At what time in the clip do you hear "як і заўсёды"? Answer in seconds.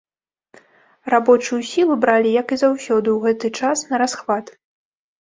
2.41-3.09